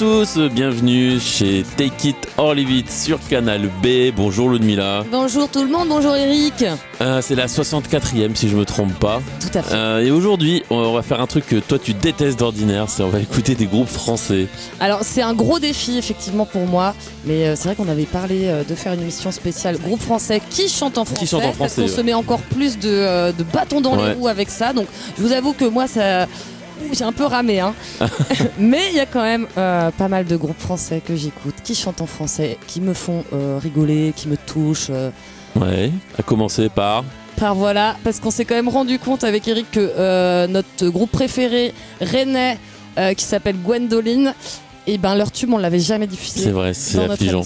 [0.00, 4.12] Bonjour à tous, bienvenue chez Take It or Leave It sur Canal B.
[4.16, 5.04] Bonjour Ludmilla.
[5.10, 6.64] Bonjour tout le monde, bonjour Eric.
[7.00, 9.20] Euh, c'est la 64e si je me trompe pas.
[9.40, 9.74] Tout à fait.
[9.74, 13.08] Euh, et aujourd'hui, on va faire un truc que toi tu détestes d'ordinaire, c'est on
[13.08, 14.46] va écouter des groupes français.
[14.80, 18.50] Alors c'est un gros défi effectivement pour moi, mais euh, c'est vrai qu'on avait parlé
[18.68, 21.82] de faire une émission spéciale groupe français qui chante en français, chante en parce français,
[21.82, 21.96] qu'on ouais.
[21.96, 24.08] se met encore plus de, de bâtons dans Ouais.
[24.08, 24.72] les roues avec ça.
[24.72, 24.86] Donc
[25.18, 26.26] je vous avoue que moi ça
[26.92, 27.74] j'ai un peu ramé, hein.
[28.58, 31.74] mais il y a quand même euh, pas mal de groupes français que j'écoute, qui
[31.74, 34.88] chantent en français, qui me font euh, rigoler, qui me touchent.
[34.90, 35.10] euh,
[35.56, 37.04] Ouais, à commencer par.
[37.36, 41.10] Par voilà, parce qu'on s'est quand même rendu compte avec Eric que euh, notre groupe
[41.10, 42.58] préféré, Rennais,
[43.16, 44.34] qui s'appelle Gwendoline,
[44.86, 47.42] et ben leur tube on l'avait jamais diffusé C'est vrai, c'est affligeant.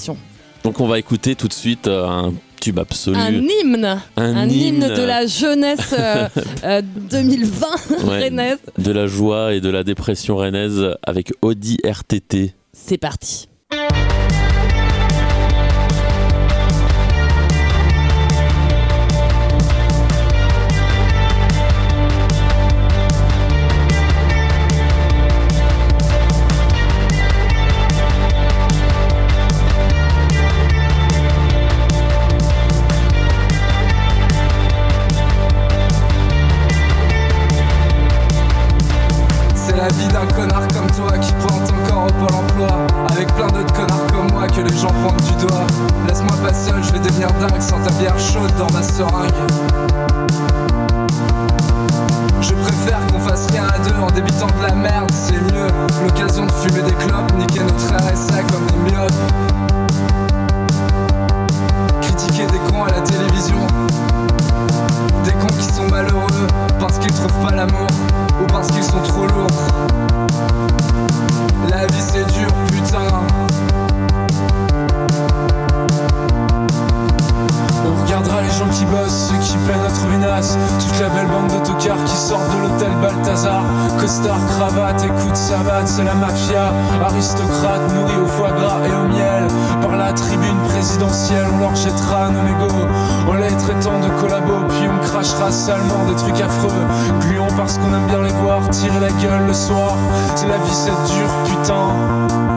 [0.63, 3.17] Donc on va écouter tout de suite un tube absolu.
[3.17, 6.29] Un hymne, un, hymne de la jeunesse euh,
[6.65, 7.67] euh, 2020
[8.05, 8.19] Ouais.
[8.25, 8.59] rennaise.
[8.79, 12.55] de la joie et de la dépression rennaise avec Audi RTT.
[12.73, 13.49] C'est parti.
[39.89, 42.87] La vie d'un connard comme toi qui pointe encore au pôle emploi.
[43.11, 45.67] Avec plein d'autres connards comme moi que les gens pointent du doigt.
[46.07, 49.33] Laisse-moi pas seul, je vais devenir dingue sans ta bière chaude dans ma seringue.
[52.41, 55.69] Je préfère qu'on fasse rien à deux en débitant de la merde, c'est mieux.
[56.05, 59.13] L'occasion de fumer des clopes, niquer notre RSA comme des myopes.
[62.03, 63.67] Critiquer des cons à la télévision.
[65.25, 66.47] Des cons qui sont malheureux
[66.79, 67.89] parce qu'ils trouvent pas l'amour
[68.41, 69.49] ou parce qu'ils sont trop lourds.
[71.71, 73.27] La vie c'est dur, putain.
[78.19, 81.73] On les gens qui bossent, ceux qui peinent trouver nasse Toute la belle bande de
[81.79, 83.63] qui sortent de l'hôtel Balthazar.
[84.01, 86.73] Costard, cravate, écoute savate, c'est la mafia.
[87.05, 89.47] Aristocrate, nourris au foie gras et au miel.
[89.81, 92.89] Par la tribune présidentielle, on leur jettera nos mégots.
[93.29, 96.87] En les traitant de collabos, puis on crachera salement des trucs affreux.
[97.21, 99.95] Gluons parce qu'on aime bien les voir tirer la gueule le soir.
[100.35, 102.48] C'est la vie, c'est dur, putain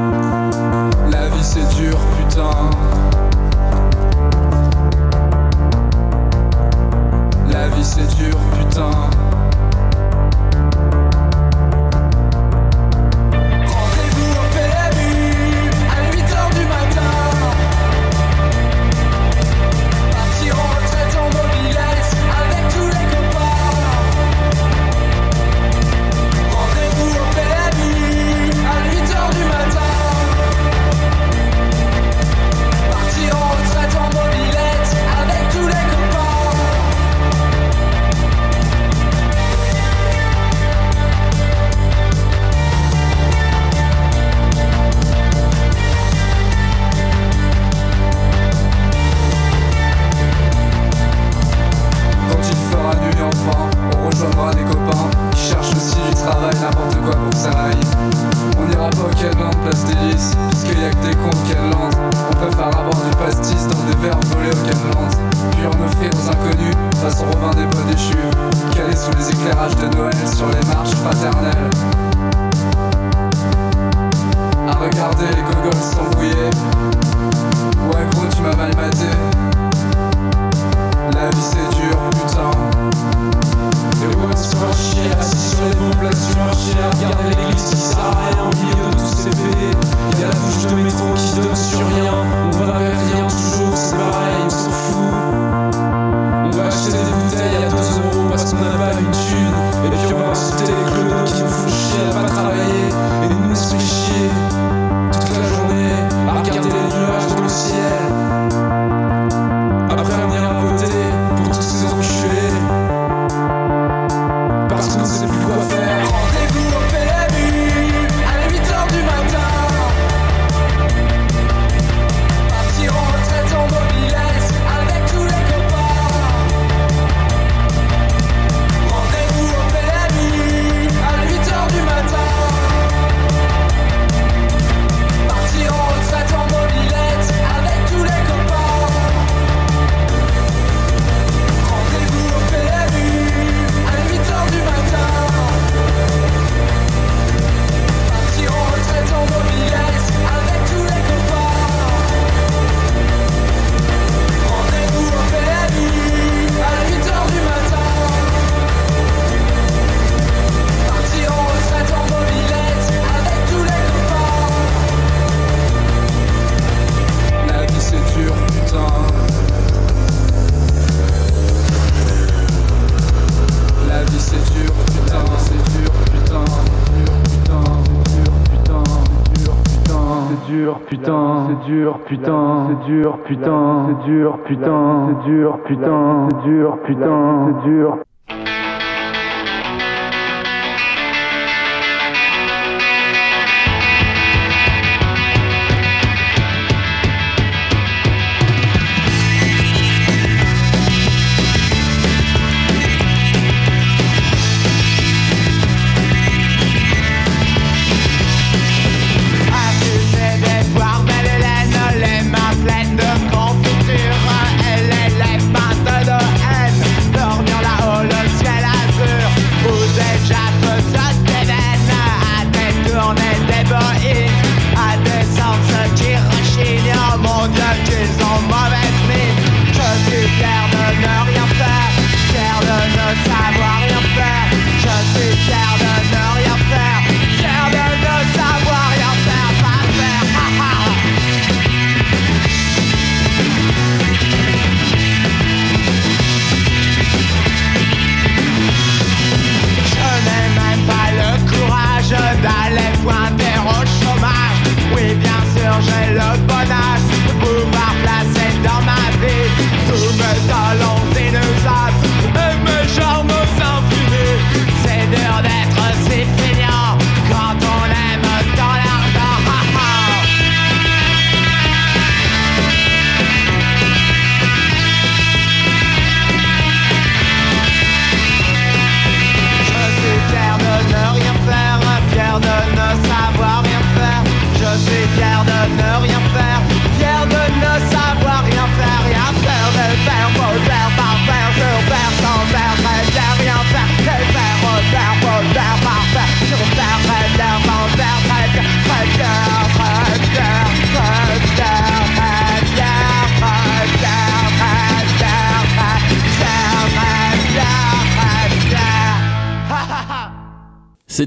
[181.51, 187.47] c'est dur, putain, c'est dur, putain, c'est dur, putain, c'est dur, putain, c'est dur, putain,
[187.63, 187.97] c'est dur.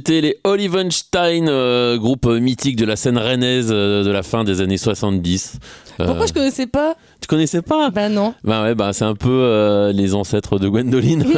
[0.07, 4.61] C'était les Olivenstein, euh, groupe mythique de la scène rennaise euh, de la fin des
[4.61, 5.59] années 70.
[5.99, 7.89] Euh, Pourquoi je connaissais pas Tu connaissais pas?
[7.89, 8.35] Bah non.
[8.45, 11.25] Bah ouais, bah c'est un peu euh, les ancêtres de Gwendoline.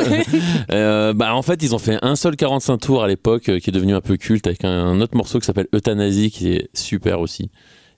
[1.15, 3.95] Bah en fait, ils ont fait un seul 45 tours à l'époque qui est devenu
[3.95, 7.51] un peu culte avec un, un autre morceau qui s'appelle Euthanasie qui est super aussi.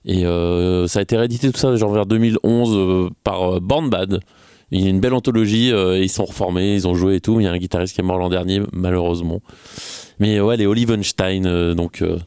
[0.05, 0.21] Et
[0.87, 4.19] ça a été réédité tout ça genre vers 2011 euh, par Born Bad.
[4.69, 7.39] Il y a une belle anthologie, ils sont reformés, ils ont joué et tout.
[7.39, 9.41] Il y a un guitariste qui est mort l'an dernier, malheureusement.
[10.19, 12.19] Mais ouais, les Olivenstein, euh, donc euh,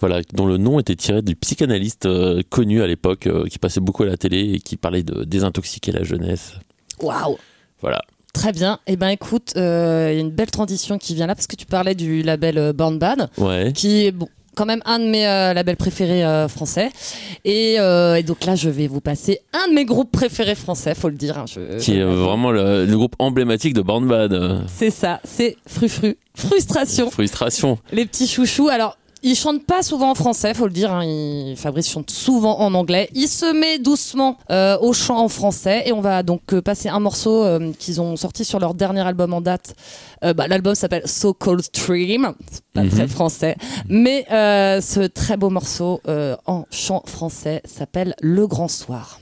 [0.00, 3.80] voilà, dont le nom était tiré du psychanalyste euh, connu à l'époque, euh, qui passait
[3.80, 6.52] beaucoup à la télé et qui parlait de désintoxiquer la jeunesse.
[7.00, 7.36] Waouh.
[7.80, 8.00] Voilà.
[8.32, 8.78] Très bien.
[8.86, 11.56] Eh ben écoute, euh, il y a une belle transition qui vient là parce que
[11.56, 13.72] tu parlais du label Born Bad, Ouais.
[13.74, 16.90] qui est bon, quand même un de mes euh, labels préférés euh, français.
[17.44, 20.94] Et, euh, et donc là, je vais vous passer un de mes groupes préférés français,
[20.96, 21.38] faut le dire.
[21.38, 24.64] hein, je- Qui est vraiment le, le groupe emblématique de Born Bad.
[24.66, 26.16] C'est ça, c'est Frufru.
[26.34, 27.10] Frustration.
[27.10, 27.78] Frustration.
[27.92, 28.68] Les petits chouchous.
[28.68, 30.92] Alors, ils chantent pas souvent en français, faut le dire.
[30.92, 31.04] hein.
[31.04, 33.08] Il- Fabrice chante souvent en anglais.
[33.14, 36.88] Il se met doucement euh, au chant en français et on va donc euh, passer
[36.88, 39.74] un morceau euh, qu'ils ont sorti sur leur dernier album en date.
[40.22, 42.32] Bah, L'album s'appelle So Cold Stream,
[42.74, 42.90] pas Mhm.
[42.90, 43.56] très français,
[43.88, 46.00] mais ce très beau morceau
[46.46, 49.20] en chant français s'appelle Le Grand Soir.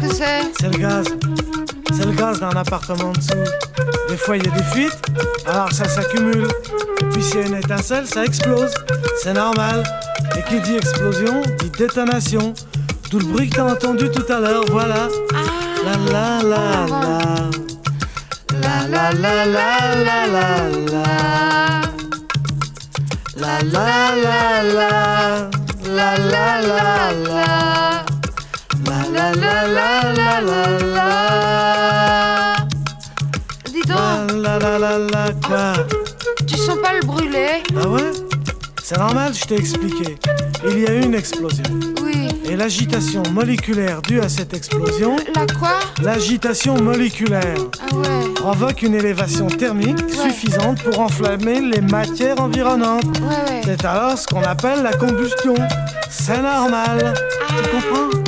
[0.00, 1.06] C'est le gaz.
[1.92, 3.32] C'est le gaz d'un appartement en dessous.
[4.08, 5.02] Des fois, il y a des fuites,
[5.46, 6.46] alors ça s'accumule.
[7.12, 8.72] Puis, s'il y a une étincelle, ça explose.
[9.22, 9.82] C'est normal.
[10.36, 12.54] Et qui dit explosion, dit détonation.
[13.10, 15.08] D'où le bruit que t'as entendu tout à l'heure, voilà.
[15.84, 17.18] La la la la.
[18.62, 21.80] La la la la la la la.
[23.36, 25.50] La la la la.
[25.84, 27.87] La la la la.
[29.34, 32.54] La la la la la la la.
[33.66, 35.72] Dis donc, La la la la quoi
[36.46, 37.62] tu sens pas le brûler?
[37.82, 38.10] Ah ouais?
[38.82, 40.16] C'est normal, je t'ai expliqué.
[40.70, 41.62] il y a eu une explosion.
[42.02, 42.28] Oui.
[42.48, 45.78] Et l'agitation moléculaire due à cette explosion, La quoi?
[46.02, 48.32] l'agitation moléculaire, Ah ouais.
[48.34, 53.04] provoque une élévation thermique suffisante pour enflammer les matières environnantes.
[53.20, 53.60] Ouais, ouais.
[53.64, 55.54] C'est alors ce qu'on appelle la combustion.
[56.08, 57.12] C'est normal.
[57.48, 58.08] Tu comprends?
[58.08, 58.27] Ouais, ouais.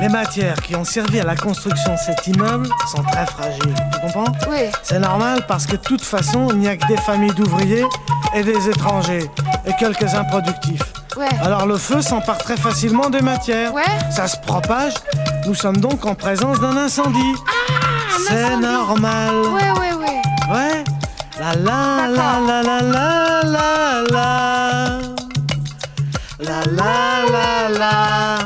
[0.00, 3.74] Les matières qui ont servi à la construction de cet immeuble sont très fragiles.
[3.92, 4.70] Tu comprends Oui.
[4.82, 7.84] C'est normal parce que de toute façon, il n'y a que des familles d'ouvriers
[8.34, 9.30] et des étrangers
[9.66, 10.82] et quelques improductifs.
[11.16, 11.28] Ouais.
[11.42, 13.72] Alors le feu s'empare très facilement des matières.
[13.72, 13.82] Ouais.
[14.10, 14.92] Ça se propage.
[15.46, 17.34] Nous sommes donc en présence d'un incendie.
[18.28, 18.62] C'est incendie.
[18.62, 19.34] normal.
[19.34, 20.54] Ouais, ouais, ouais.
[20.54, 20.84] Ouais.
[21.40, 24.98] La la la la la la la la.
[26.38, 28.45] La la la la.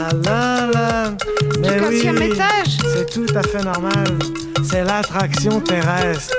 [0.00, 1.10] la
[1.60, 4.18] du oui, 15 étage c'est tout à fait normal.
[4.64, 6.36] C'est l'attraction terrestre.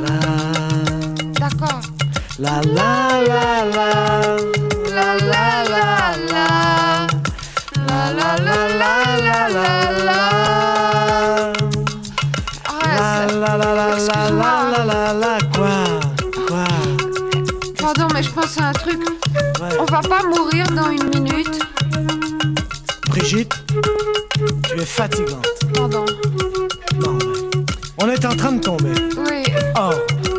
[0.00, 0.08] La
[1.38, 1.80] D'accord.
[2.38, 3.90] la la la la
[4.90, 5.86] La la la
[6.32, 7.06] la.
[7.88, 9.68] La la la la la la
[10.04, 10.20] la.
[12.68, 15.76] Ah, la la la la la la la la quoi
[16.46, 16.64] quoi
[17.78, 19.00] Pardon, mais je pense à un truc.
[19.78, 21.71] On va pas mourir dans une minute.
[23.32, 23.54] Brigitte,
[24.68, 25.46] tu es fatigante.
[25.74, 26.04] Pardon.
[27.00, 28.92] Non, mais on est en train de tomber.
[29.16, 29.94] Oui, Or,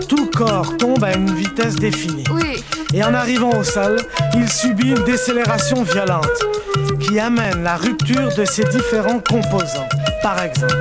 [0.08, 2.24] tout corps tombe à une vitesse définie.
[2.36, 2.64] oui.
[2.94, 3.98] Et en arrivant au sol,
[4.36, 6.30] il subit une décélération violente
[7.00, 9.90] qui amène la rupture de ses différents composants.
[10.22, 10.76] Par exemple,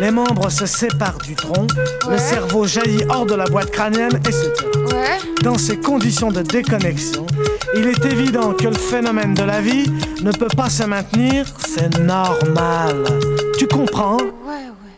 [0.00, 1.68] les membres se séparent du tronc,
[2.10, 4.96] le cerveau jaillit hors de la boîte crânienne et se tient.
[4.98, 5.18] Ouais.
[5.44, 7.26] Dans ces conditions de déconnexion,
[7.78, 9.86] il est évident que le phénomène de la vie
[10.22, 13.04] ne peut pas se maintenir, c'est normal.
[13.58, 14.16] Tu comprends?
[14.16, 14.96] Ouais, ouais.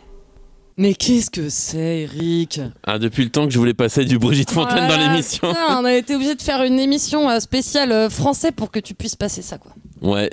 [0.76, 2.60] Mais qu'est-ce que c'est, Eric?
[2.86, 5.48] Ah, depuis le temps que je voulais passer du Brigitte Fontaine dans l'émission.
[5.70, 8.94] on a été obligé de faire une émission euh, spéciale euh, français pour que tu
[8.94, 9.72] puisses passer ça, quoi.
[10.00, 10.30] Ouais.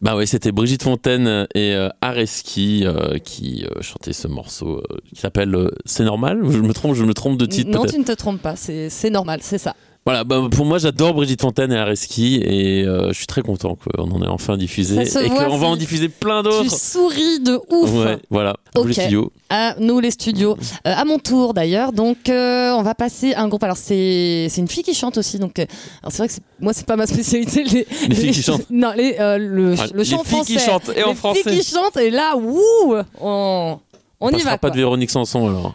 [0.00, 4.96] Bah ouais, c'était Brigitte Fontaine et euh, Areski euh, qui euh, chantaient ce morceau euh,
[5.12, 6.40] qui s'appelle euh, C'est normal?
[6.48, 8.90] Je me trompe, je me trompe de titre non, tu ne te trompes pas, c'est
[8.90, 9.74] c'est normal, c'est ça.
[10.06, 13.74] Voilà, bah, pour moi j'adore Brigitte Fontaine et Areski et euh, je suis très content
[13.74, 16.76] qu'on en ait enfin diffusé et qu'on va en diffuser plein Tu d'autres.
[16.78, 17.90] souris de ouf.
[17.90, 18.54] Ouais, voilà.
[18.74, 18.84] Ok.
[18.88, 19.32] Le studio.
[19.48, 20.58] À nous les studios.
[20.86, 21.92] Euh, à mon tour d'ailleurs.
[21.92, 23.62] Donc euh, on va passer un groupe.
[23.64, 25.38] Alors c'est une fille qui chante aussi.
[25.38, 25.64] Donc euh,
[26.08, 27.64] c'est vrai que moi c'est pas ma spécialité.
[27.64, 28.68] Les, Les filles qui chantent.
[28.70, 30.70] Non les le, Ah, le les chant filles qui français.
[30.70, 31.42] chantent, et en les français.
[31.48, 33.78] filles qui chantent et là wouh on
[34.20, 34.58] on y passera va.
[34.58, 34.70] pas quoi.
[34.70, 35.74] de Véronique Sanson alors.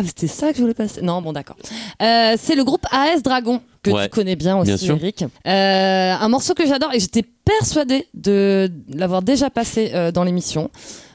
[0.00, 1.02] Ah c'était ça que je voulais passer.
[1.02, 1.56] Non bon d'accord.
[2.00, 4.96] Euh, c'est le groupe AS Dragon que Ouais, tu connais bien aussi bien.
[4.96, 5.24] Eric.
[5.46, 10.70] Euh, un morceau que j'adore et j'étais persuadée de l'avoir déjà passé euh, dans l'émission.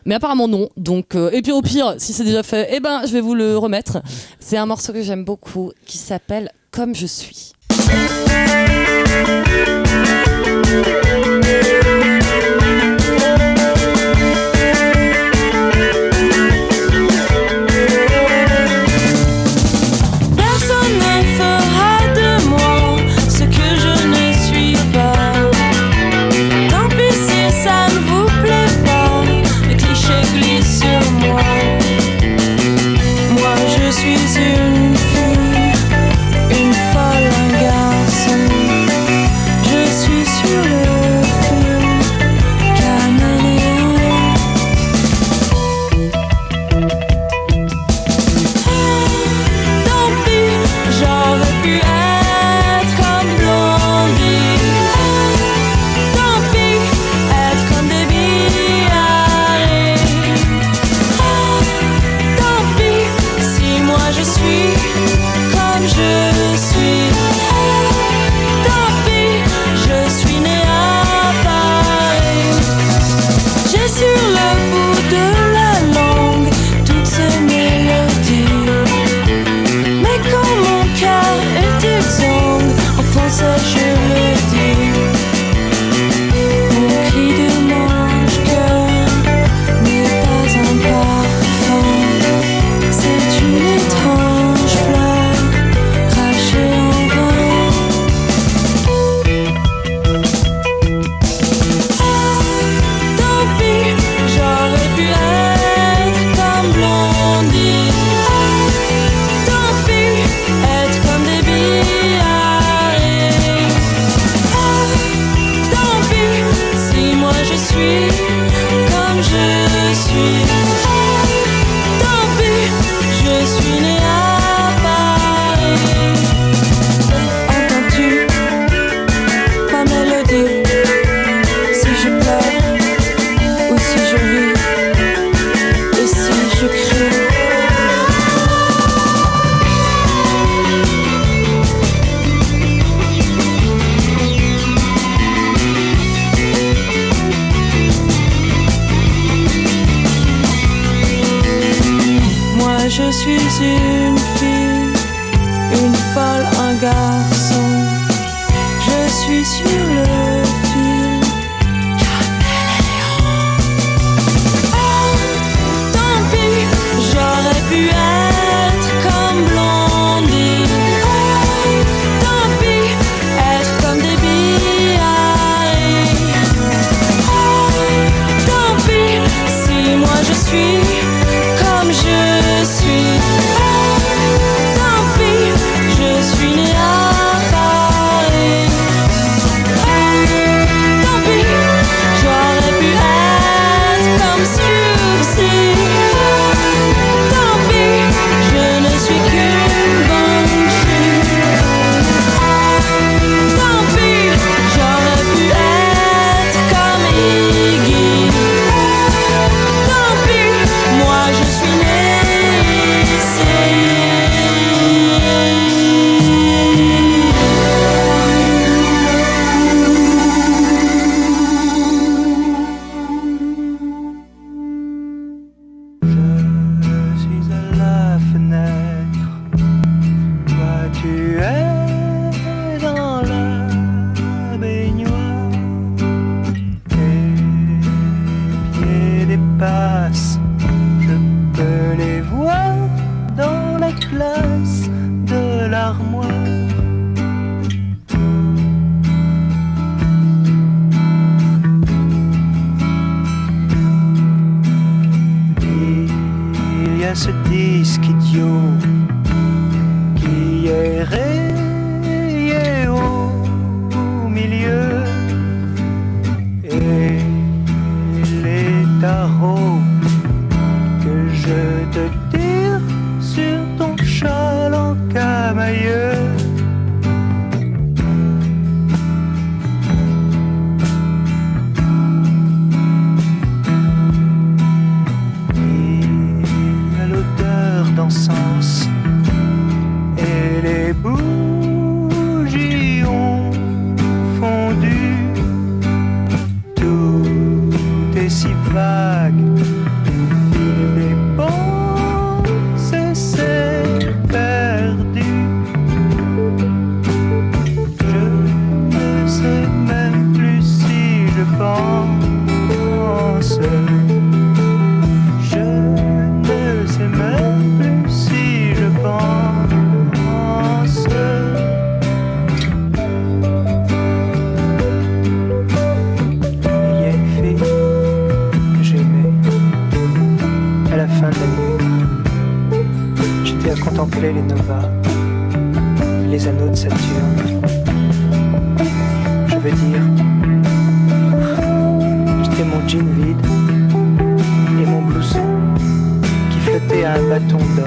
[0.06, 0.69] Mais apparemment non.
[0.78, 3.58] Donc et puis au pire, si c'est déjà fait, eh ben je vais vous le
[3.58, 3.98] remettre.
[4.39, 7.54] C'est un morceau que j'aime beaucoup qui s'appelle Comme je suis.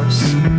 [0.08, 0.57] house.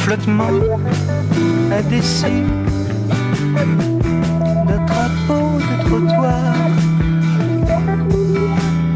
[0.00, 0.50] Flottement
[1.92, 2.44] ici
[4.68, 6.54] de drapeau de trottoir.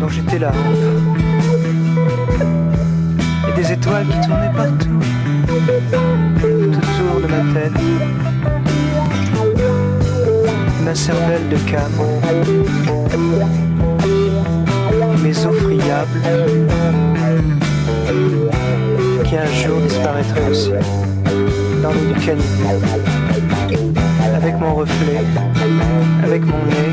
[0.01, 1.19] Dont j'étais la hampe
[3.49, 5.03] et des étoiles qui tournaient partout
[6.41, 7.81] tout autour de ma tête.
[10.85, 11.93] Ma cervelle de cam
[15.23, 16.21] mes eaux friables
[19.25, 20.71] qui un jour disparaîtraient aussi.
[21.83, 22.81] Dans du caniveau
[24.35, 25.21] avec mon reflet.
[26.23, 26.93] Avec mon nez.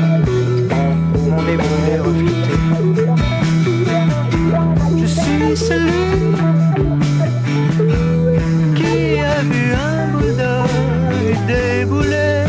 [1.30, 2.54] Mon nez brûlé reflété.
[4.98, 5.92] Je suis celui
[8.74, 10.64] qui a vu un Bouddha
[11.46, 12.44] débouler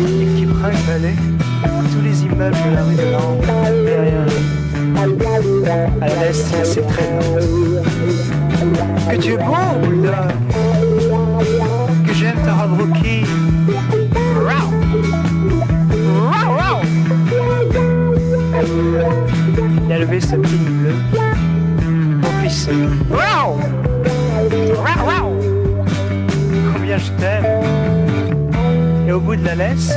[0.00, 1.16] et qui brinque-ballait
[1.92, 4.35] tous les immeubles de la rue de Langres derrière.
[5.68, 7.40] À l'est, ses traîneaux.
[9.10, 9.36] Que tu es
[12.06, 13.24] Que j'aime ta robe rookie.
[19.84, 20.94] Il a levé sa petite bleue
[22.22, 22.70] pour pisser.
[26.74, 27.44] Combien je t'aime
[29.08, 29.94] Et au bout de la laisse,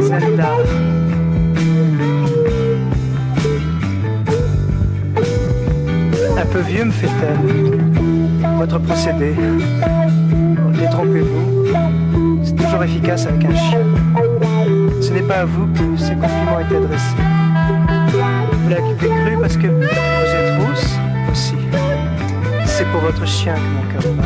[0.00, 0.56] Zelda.
[6.52, 7.38] Peu vieux me fait-elle.
[8.58, 9.34] Votre procédé.
[10.78, 11.66] Détrompez-vous.
[12.42, 13.84] C'est toujours efficace avec un chien.
[15.00, 17.16] Ce n'est pas à vous que ces compliments étaient adressés.
[18.62, 20.96] Vous l'avez cru parce que vous êtes rousse
[21.30, 21.54] aussi.
[22.64, 24.24] C'est pour votre chien que mon cœur bat.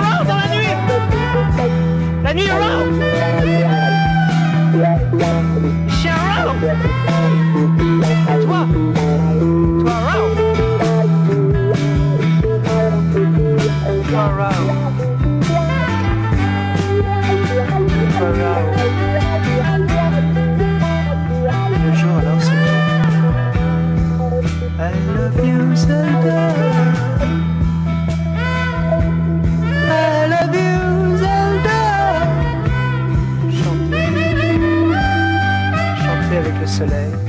[2.26, 2.58] La nuit rau!
[4.74, 6.54] Les chiens rau!
[8.32, 8.66] Et toi?
[9.80, 10.26] Toi rau!
[14.10, 14.58] Toi rau!
[18.18, 18.62] Toi rau!
[21.84, 22.66] Le jour alors c'est
[24.78, 26.65] I love you Zelda
[36.76, 37.25] soleil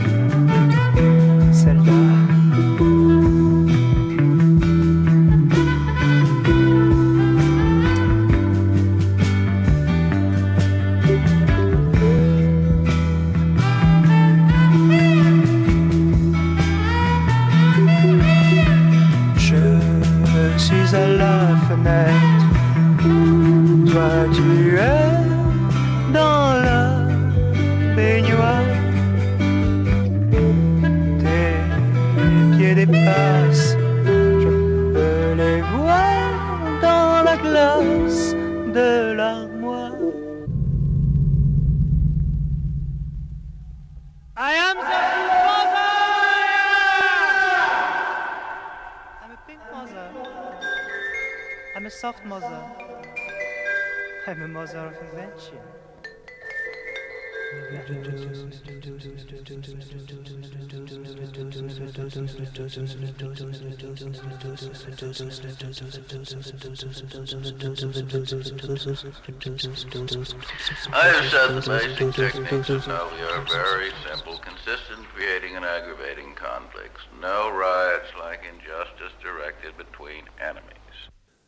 [71.30, 77.02] said the basic techniques of are very simple, consistent, creating and aggravating conflicts.
[77.22, 80.64] No riots like injustice directed between enemies.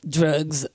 [0.08, 0.68] Drugs.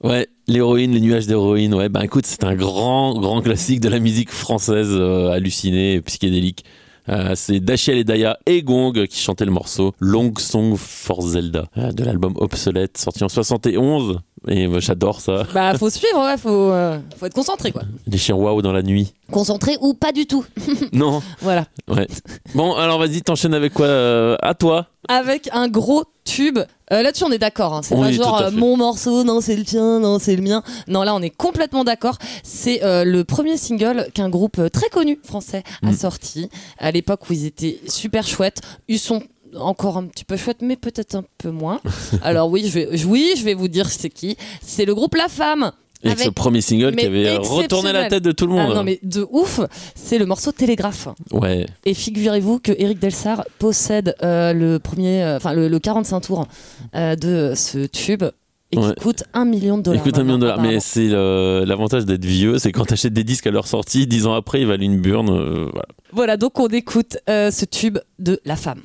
[0.00, 1.74] Ouais, l'héroïne, les nuages d'héroïne.
[1.74, 6.64] Ouais, bah écoute, c'est un grand, grand classique de la musique française euh, hallucinée, psychédélique.
[7.08, 11.66] Euh, c'est Dachiel et Daya et Gong qui chantaient le morceau Long Song for Zelda
[11.78, 16.36] euh, de l'album Obsolete sorti en 71 et moi, j'adore ça Bah, faut suivre, ouais,
[16.36, 17.82] faut, euh, faut être concentré, quoi.
[18.08, 20.44] les chiens waouh dans la nuit Concentré ou pas du tout.
[20.92, 21.66] non Voilà.
[21.86, 22.08] ouais
[22.56, 26.58] bon alors vas-y t'enchaînes avec quoi euh, à toi Avec un gros tube.
[26.92, 27.74] Euh, Là-dessus, on est d'accord.
[27.74, 27.80] hein.
[27.82, 28.56] C'est pas genre tout à euh, fait.
[28.56, 30.62] mon morceau, non, c'est le tien, non, c'est le mien.
[30.86, 32.16] Non, là, on est complètement d'accord.
[32.44, 35.96] C'est euh, le premier single qu'un groupe euh, très connu français a Mm.
[35.96, 38.60] sorti à l'époque où ils étaient super chouettes.
[38.88, 39.22] Ils sont
[39.56, 41.80] encore un petit peu chouettes, mais peut-être un peu moins.
[42.22, 44.36] Alors oui, je vais, oui, je vais vous dire c'est qui.
[44.62, 45.72] C'est le groupe La Femme.
[46.02, 48.74] Et Avec- ce premier single qui avait retourné la tête de tout le Ah monde
[48.76, 49.60] non mais de ouf,
[49.94, 51.08] c'est le morceau Télégraphe.
[51.32, 56.20] ouais Et figurez-vous que Eric Delsar possède euh, le premier, euh, enfin le, le 45
[56.20, 56.46] tours
[56.94, 58.24] euh, de ce tube.
[58.72, 60.00] et qui coûte un million de dollars.
[60.00, 60.60] Écoute, un million de dollars.
[60.60, 64.34] Mais c'est l'avantage d'être vieux, c'est quand t'achètes des disques à leur sortie, dix ans
[64.34, 65.30] après, ils valent une burne.
[65.30, 65.86] voilà.
[66.12, 68.82] Voilà, donc on écoute ce tube de La Femme.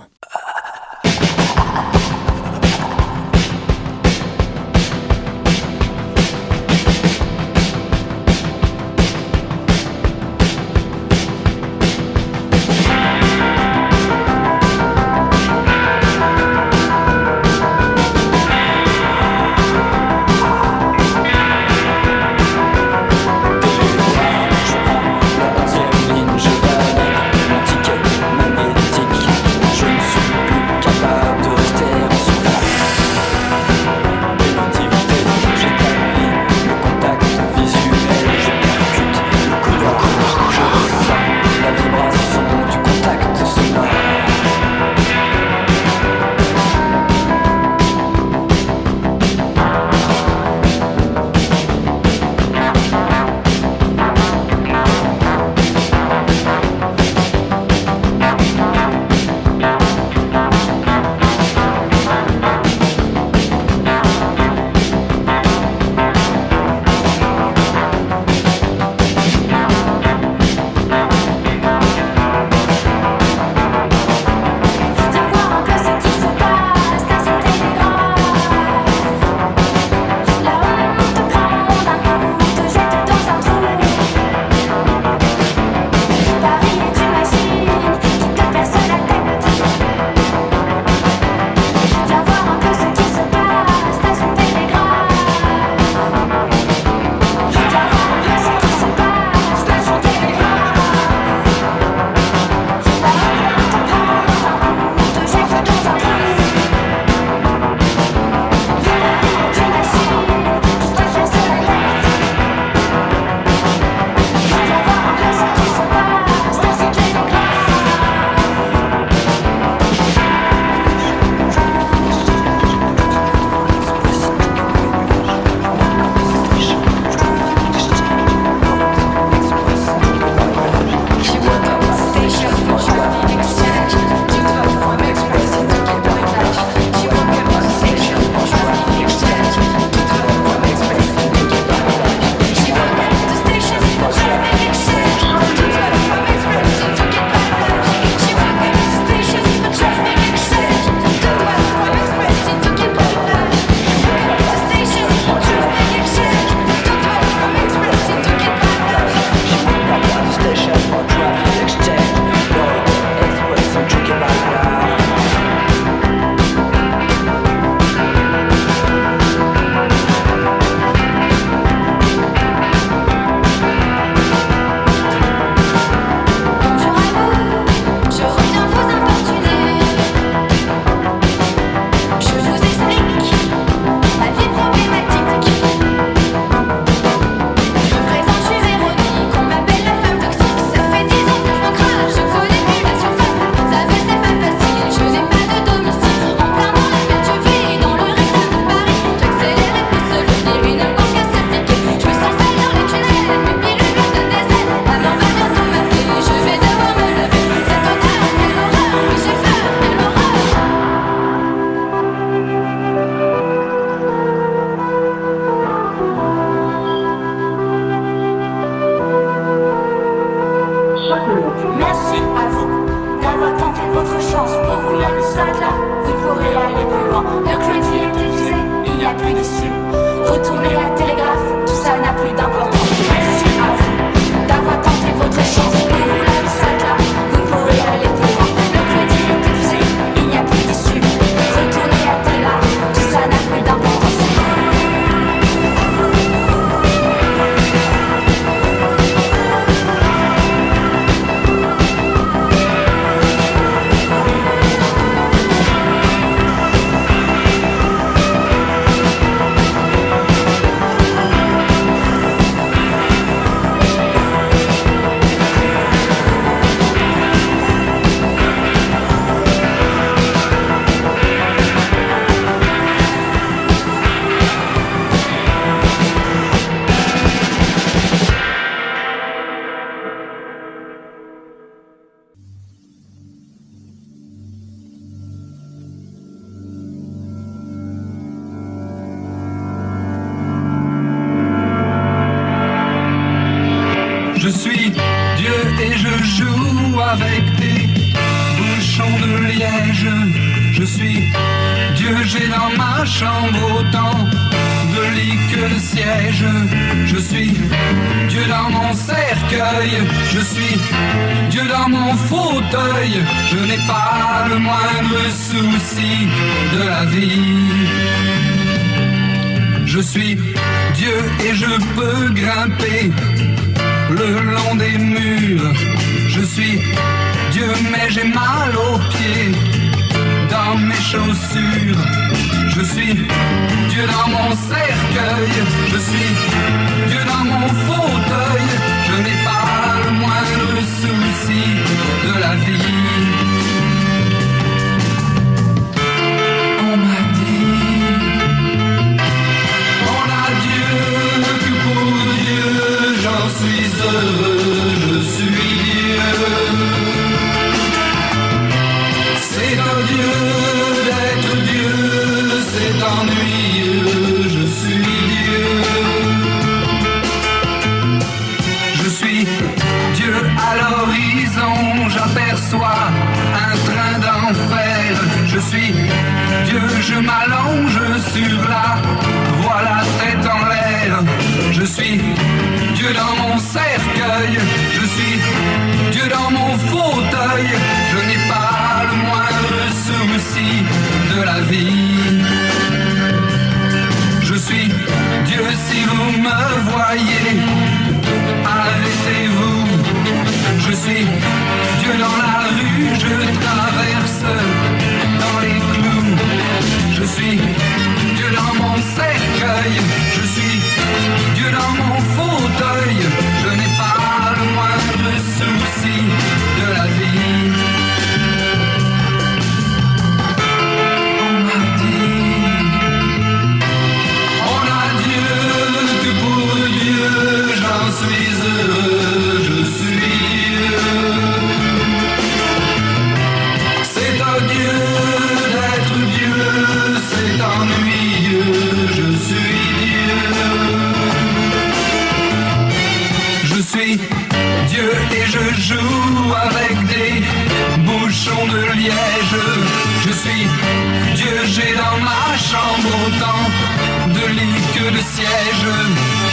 [455.36, 455.88] Sièges.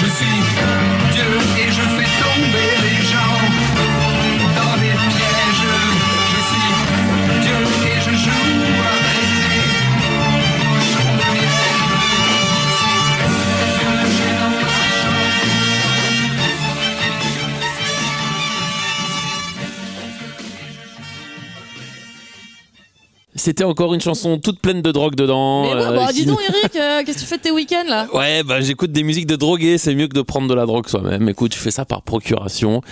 [0.00, 0.40] Je suis
[1.12, 3.07] Dieu et je fais tomber les gens
[23.48, 25.62] C'était encore une chanson toute pleine de drogue dedans.
[25.62, 27.88] Mais bon, euh, bah, dis donc, Eric, euh, qu'est-ce que tu fais de tes week-ends
[27.88, 28.06] là?
[28.12, 30.86] Ouais, bah j'écoute des musiques de drogués, c'est mieux que de prendre de la drogue
[30.86, 31.26] soi-même.
[31.30, 32.82] Écoute, tu fais ça par procuration.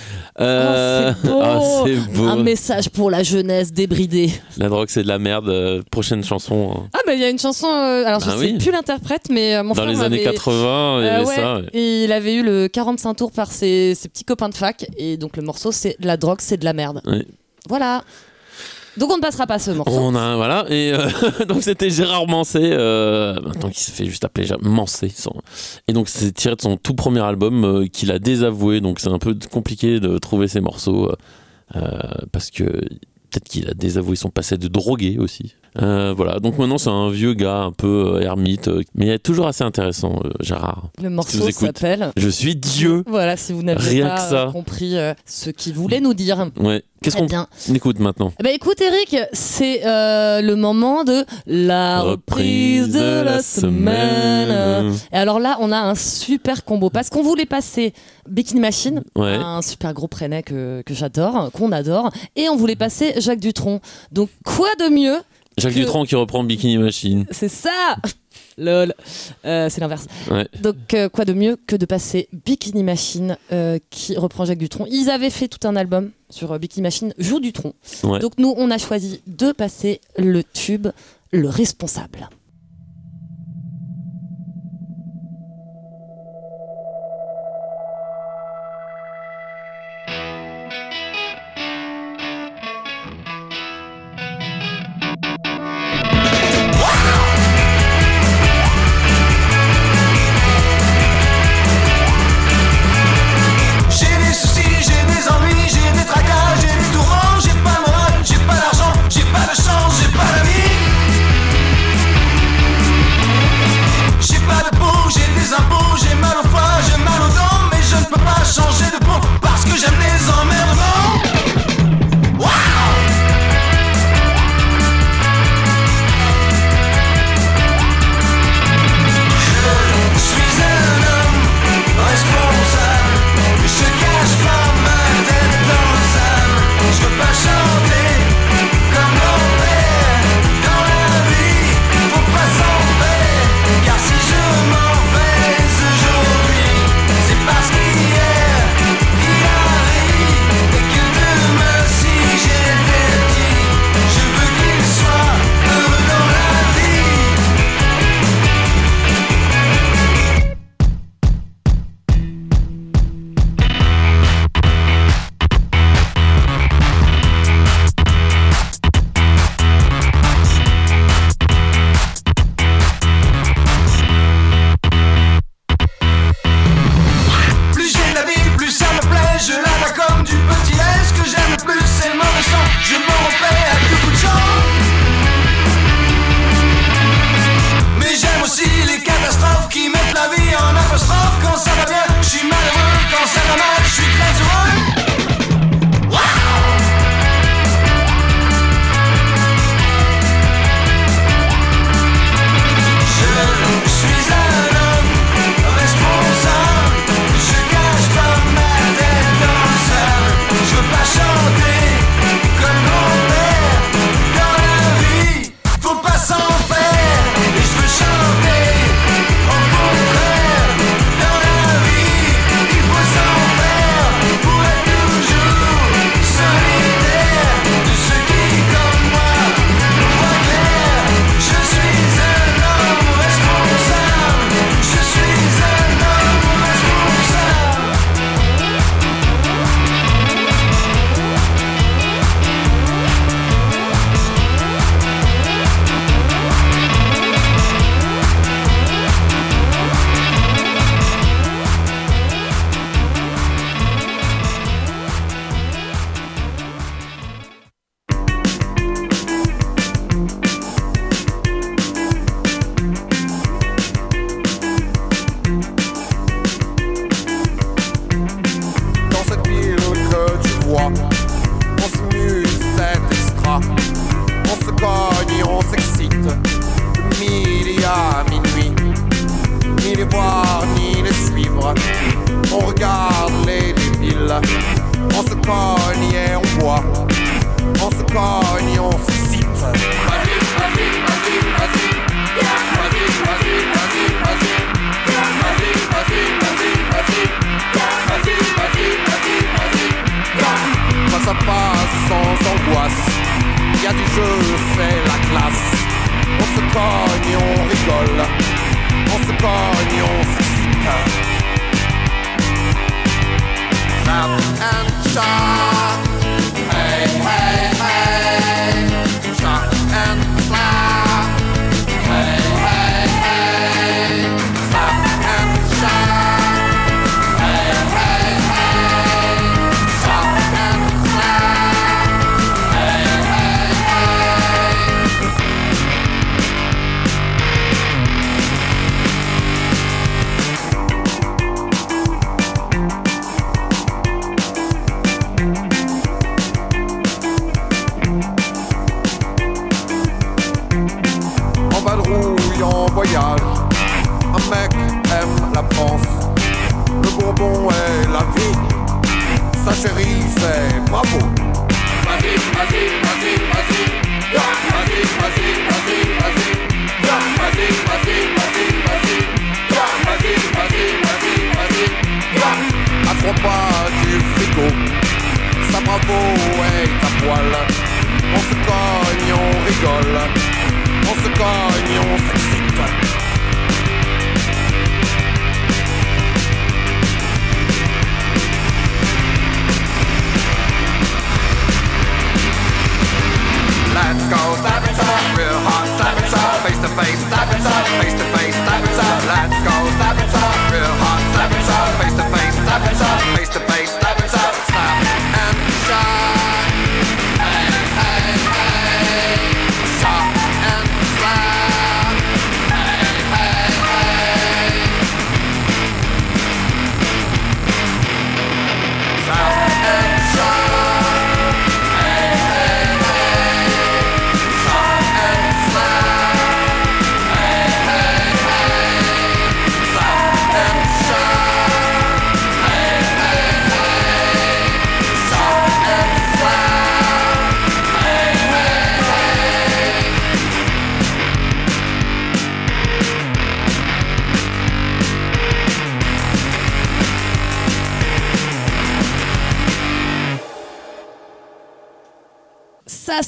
[0.41, 1.41] Euh, Oh, c'est beau.
[1.43, 2.25] ah, c'est beau.
[2.25, 4.31] Un message pour la jeunesse débridée.
[4.57, 5.83] La drogue, c'est de la merde.
[5.91, 6.71] Prochaine chanson.
[6.71, 8.57] euh, Ah, mais il y a une chanson, alors je Bah sais oui.
[8.57, 11.57] plus l'interprète, mais mon Dans frère les années m'avait- 80, il y avait ouais, ça.
[11.57, 11.65] ouais.
[11.75, 15.19] et il avait eu le 45 tours par ses, ses petits copains de fac, et
[15.19, 17.03] donc le morceau c'est la drogue, c'est de la merde.
[17.05, 17.27] Ouais.
[17.69, 18.03] Voilà.
[18.97, 19.93] Donc on ne passera pas ce morceau.
[19.95, 20.65] On a voilà.
[20.69, 21.09] Et euh,
[21.49, 25.43] donc c'était Gérard Manset euh, maintenant qui se fait juste appeler Gérard son-
[25.89, 28.81] et donc c'est tiré de son tout premier album euh, qu'il a désavoué.
[28.81, 31.11] Donc c'est un peu compliqué de trouver ses morceaux
[32.33, 36.79] parce que peut-être qu'il a désavoué son passé de drogué aussi Euh, voilà donc maintenant
[36.79, 40.21] c'est un vieux gars un peu euh, ermite euh, mais il est toujours assez intéressant
[40.41, 42.13] Gérard Le morceau s'appelle.
[42.17, 44.49] je suis Dieu Voilà, si vous n'avez Rien pas que ça.
[44.53, 44.95] compris
[45.27, 46.47] ce qu'il voulait nous dire.
[46.59, 52.93] ouais qu'est-ce qu'on écoute maintenant Eh ben écoute Eric, c'est le moment de la reprise
[52.93, 54.93] de la semaine.
[55.13, 57.93] Et alors là, on a un super combo parce qu'on voulait passer
[58.29, 59.35] Bikini Machine, Ouais.
[59.35, 63.81] un super gros prénet que, que j'adore, qu'on adore, et on voulait passer Jacques Dutronc.
[64.13, 65.17] Donc quoi de mieux
[65.59, 67.97] Jacques que- Dutronc qui reprend Bikini Machine C'est ça
[68.59, 68.95] Lol.
[69.45, 70.07] Euh, c'est l'inverse.
[70.31, 74.59] ouais Donc, euh, quoi de mieux que de passer Bikini Machine euh, qui reprend Jacques
[74.59, 74.87] Dutronc?
[74.91, 77.75] Ils avaient fait tout un album sur Bikini Machine, Jour Dutronc.
[78.05, 78.19] Ouais.
[78.19, 80.89] Donc, nous, on a choisi de passer le tube,
[81.33, 82.31] le responsable.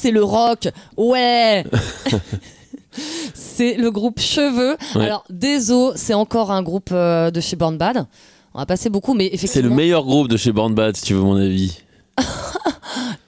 [0.09, 0.69] C'est le rock.
[0.97, 1.63] Ouais.
[3.33, 4.75] c'est le groupe Cheveux.
[4.95, 5.05] Ouais.
[5.05, 8.05] Alors, Deso, c'est encore un groupe euh, de chez Born Bad.
[8.55, 11.03] On va passer beaucoup, mais C'est le effectivement, meilleur groupe de chez Born Bad, si
[11.03, 11.77] tu veux mon avis.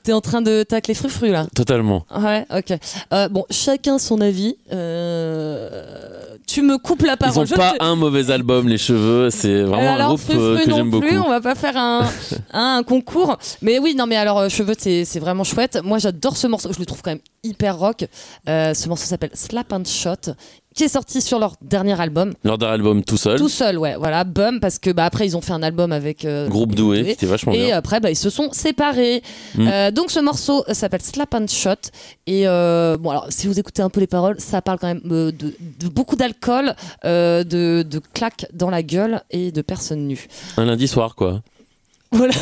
[0.04, 1.46] t'es en train de tacler frufru là.
[1.56, 2.06] Totalement.
[2.18, 2.78] Ouais, ok.
[3.14, 4.56] Euh, bon, chacun son avis.
[4.72, 7.44] Euh, tu me coupes la Ils parole.
[7.44, 9.30] ont Je pas te- un mauvais album, les cheveux.
[9.30, 11.06] C'est vraiment un alors, groupe euh, que j'aime beaucoup.
[11.08, 12.02] plus, on va pas faire un,
[12.54, 13.38] un, un concours.
[13.62, 15.80] Mais oui, non, mais alors, Cheveux, c'est c'est vraiment chouette.
[15.84, 16.74] Moi, j'adore ce morceau.
[16.74, 18.06] Je le trouve quand même hyper rock.
[18.50, 20.34] Euh, ce morceau s'appelle Slap and Shot,
[20.82, 22.34] qui est sorti sur leur dernier album.
[22.44, 23.38] Leur dernier album tout seul.
[23.38, 26.26] Tout seul, ouais, voilà, Bum, parce que bah, après, ils ont fait un album avec.
[26.26, 27.78] euh, Groupe doué, c'était vachement et bien.
[27.78, 29.22] après, bah, ils se sont séparés.
[29.54, 29.68] Mm.
[29.68, 31.92] Euh, donc, ce morceau s'appelle Slap and Shot.
[32.26, 35.02] Et euh, bon, alors, si vous écoutez un peu les paroles, ça parle quand même
[35.06, 36.74] de, de beaucoup d'alcool,
[37.04, 37.44] de,
[37.84, 40.28] de claques dans la gueule et de personnes nues.
[40.58, 41.44] Un lundi soir, quoi.
[42.12, 42.34] Voilà.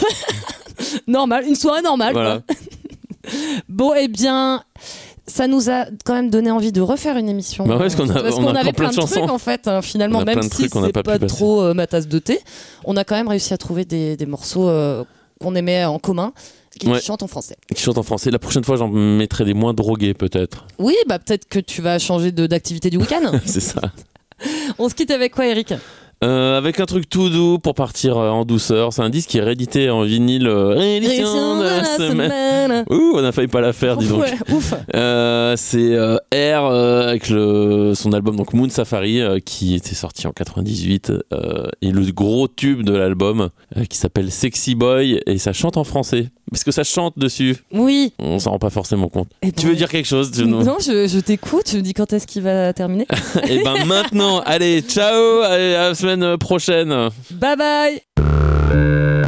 [1.07, 2.13] Normal, une soirée normale.
[2.13, 2.39] Voilà.
[2.47, 2.55] quoi.
[3.67, 4.63] Bon, eh bien.
[5.29, 7.65] Ça nous a quand même donné envie de refaire une émission.
[7.65, 9.67] Bah ouais, parce qu'on a- Parce on qu'on a avait plein de trucs en fait,
[9.67, 12.39] hein, finalement, même si trucs c'est pas trop euh, ma tasse de thé,
[12.83, 15.03] on a quand même réussi à trouver des, des morceaux euh,
[15.39, 16.33] qu'on aimait en commun,
[16.79, 16.99] qui Ouais.
[16.99, 17.55] chantent en français.
[17.73, 18.31] Qui chante en français.
[18.31, 20.65] La prochaine fois, j'en mettrai des moins drogués, peut-être.
[20.79, 23.31] Oui, bah peut-être que tu vas changer de- d'activité du week-end.
[23.45, 23.81] C'est ça.
[24.77, 25.73] on se quitte avec quoi, Eric?
[26.21, 28.91] Euh, avec un truc tout doux pour partir euh, en douceur.
[28.91, 30.47] C'est un disque qui est réédité en vinyle.
[30.47, 32.83] euh, réédition de la semaine.
[32.89, 34.23] Ouh, on a failli pas la faire, dis donc.
[34.23, 34.73] Ouais, ouf.
[34.95, 40.31] Euh, c'est R euh, avec le, son album donc Moon Safari qui était sorti en
[40.31, 43.49] 98 euh, et le gros tube de l'album
[43.89, 47.57] qui s'appelle Sexy Boy et ça chante en français parce que ça chante dessus.
[47.71, 48.13] Oui.
[48.19, 49.29] On s'en rend pas forcément compte.
[49.41, 51.65] Eh tu ben, veux dire quelque chose tu- Non, je, je t'écoute.
[51.65, 53.05] Tu me dis quand est-ce qu'il va terminer
[53.49, 57.09] Et ben maintenant, allez, ciao, allez, à la semaine prochaine.
[57.31, 59.18] Bye bye